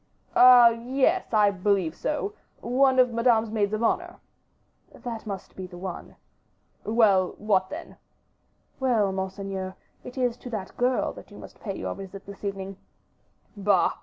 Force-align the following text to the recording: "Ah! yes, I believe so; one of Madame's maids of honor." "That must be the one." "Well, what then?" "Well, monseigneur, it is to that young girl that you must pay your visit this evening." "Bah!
"Ah! 0.35 0.69
yes, 0.69 1.31
I 1.31 1.51
believe 1.51 1.95
so; 1.95 2.33
one 2.61 2.97
of 2.97 3.13
Madame's 3.13 3.51
maids 3.51 3.71
of 3.71 3.83
honor." 3.83 4.15
"That 4.95 5.27
must 5.27 5.55
be 5.55 5.67
the 5.67 5.77
one." 5.77 6.15
"Well, 6.83 7.35
what 7.37 7.69
then?" 7.69 7.97
"Well, 8.79 9.11
monseigneur, 9.11 9.75
it 10.03 10.17
is 10.17 10.37
to 10.37 10.49
that 10.49 10.69
young 10.69 10.77
girl 10.77 11.13
that 11.13 11.29
you 11.29 11.37
must 11.37 11.59
pay 11.59 11.77
your 11.77 11.93
visit 11.93 12.25
this 12.25 12.43
evening." 12.43 12.77
"Bah! 13.55 13.91